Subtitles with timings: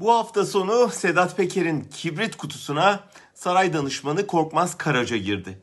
[0.00, 3.00] Bu hafta sonu Sedat Peker'in kibrit kutusuna
[3.34, 5.58] saray danışmanı Korkmaz Karaca girdi.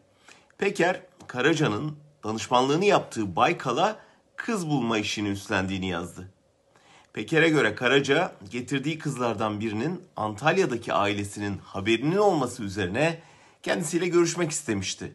[0.57, 3.99] Peker, Karaca'nın danışmanlığını yaptığı Baykal'a
[4.35, 6.29] kız bulma işini üstlendiğini yazdı.
[7.13, 13.21] Peker'e göre Karaca getirdiği kızlardan birinin Antalya'daki ailesinin haberinin olması üzerine
[13.63, 15.13] kendisiyle görüşmek istemişti.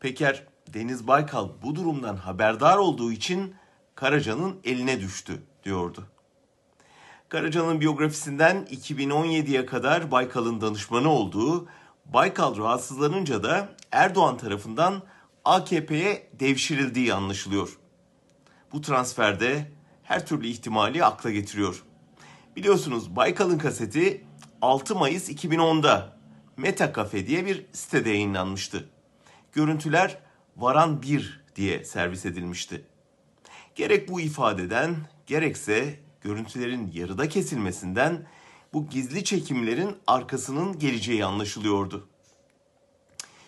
[0.00, 3.54] Peker, Deniz Baykal bu durumdan haberdar olduğu için
[3.94, 6.06] Karaca'nın eline düştü diyordu.
[7.28, 11.68] Karaca'nın biyografisinden 2017'ye kadar Baykal'ın danışmanı olduğu,
[12.04, 15.02] Baykal rahatsızlanınca da Erdoğan tarafından
[15.44, 17.78] AKP'ye devşirildiği anlaşılıyor.
[18.72, 19.72] Bu transferde
[20.02, 21.82] her türlü ihtimali akla getiriyor.
[22.56, 24.24] Biliyorsunuz Baykal'ın kaseti
[24.62, 26.16] 6 Mayıs 2010'da
[26.56, 28.88] Meta Cafe diye bir sitede yayınlanmıştı.
[29.52, 30.18] Görüntüler
[30.56, 32.84] Varan 1 diye servis edilmişti.
[33.74, 38.26] Gerek bu ifadeden gerekse görüntülerin yarıda kesilmesinden
[38.72, 42.08] bu gizli çekimlerin arkasının geleceği anlaşılıyordu.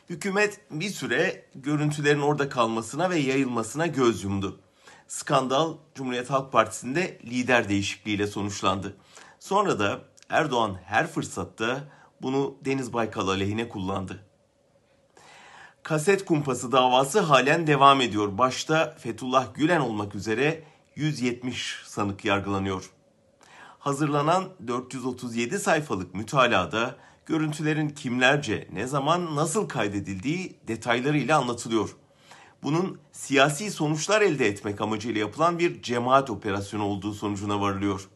[0.08, 4.60] Hükümet bir süre görüntülerin orada kalmasına ve yayılmasına göz yumdu.
[5.08, 8.96] Skandal Cumhuriyet Halk Partisi'nde lider değişikliğiyle sonuçlandı.
[9.40, 11.80] Sonra da Erdoğan her fırsatta
[12.22, 14.24] bunu Deniz Baykal aleyhine kullandı.
[15.82, 18.38] Kaset kumpası davası halen devam ediyor.
[18.38, 20.64] Başta Fethullah Gülen olmak üzere
[20.98, 22.90] 170 sanık yargılanıyor.
[23.78, 26.96] Hazırlanan 437 sayfalık mütalada
[27.26, 31.96] görüntülerin kimlerce, ne zaman, nasıl kaydedildiği detaylarıyla anlatılıyor.
[32.62, 38.08] Bunun siyasi sonuçlar elde etmek amacıyla yapılan bir cemaat operasyonu olduğu sonucuna varılıyor.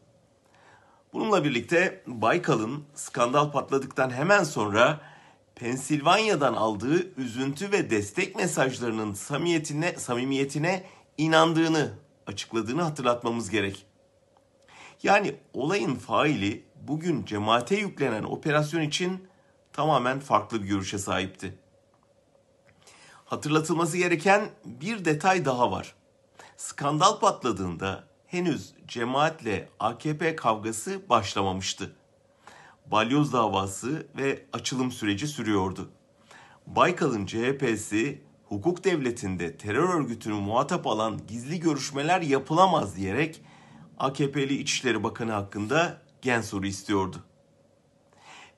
[1.13, 5.01] Bununla birlikte Baykal'ın skandal patladıktan hemen sonra
[5.55, 10.83] Pensilvanya'dan aldığı üzüntü ve destek mesajlarının samimiyetine, samimiyetine
[11.17, 13.85] inandığını açıkladığını hatırlatmamız gerek.
[15.03, 19.27] Yani olayın faili bugün cemaate yüklenen operasyon için
[19.73, 21.57] tamamen farklı bir görüşe sahipti.
[23.25, 25.95] Hatırlatılması gereken bir detay daha var.
[26.57, 31.95] Skandal patladığında henüz cemaatle AKP kavgası başlamamıştı.
[32.85, 35.89] Balyoz davası ve açılım süreci sürüyordu.
[36.67, 38.21] Baykal'ın CHP'si
[38.53, 43.41] hukuk devletinde terör örgütünü muhatap alan gizli görüşmeler yapılamaz diyerek
[43.99, 47.17] AKP'li İçişleri Bakanı hakkında gen soru istiyordu.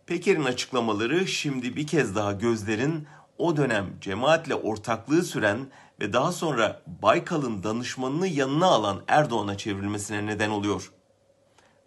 [0.05, 3.07] Peker'in açıklamaları şimdi bir kez daha gözlerin
[3.37, 5.59] o dönem cemaatle ortaklığı süren
[5.99, 10.91] ve daha sonra Baykal'ın danışmanını yanına alan Erdoğan'a çevrilmesine neden oluyor.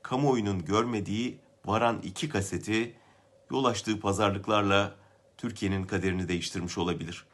[0.02, 2.94] Kamuoyunun görmediği Varan iki kaseti
[3.50, 4.94] yol açtığı pazarlıklarla
[5.38, 7.26] Türkiye'nin kaderini değiştirmiş olabilir.